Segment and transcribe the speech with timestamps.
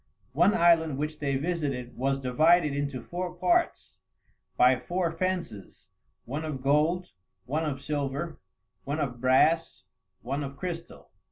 [0.33, 3.99] One island which they visited was divided into four parts
[4.57, 5.89] by four fences,
[6.25, 7.11] one of gold,
[7.45, 8.39] one of silver,
[8.83, 9.83] one of brass,
[10.23, 11.11] one of crystal.